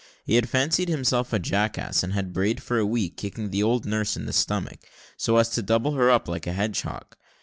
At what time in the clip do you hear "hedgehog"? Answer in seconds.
6.53-7.15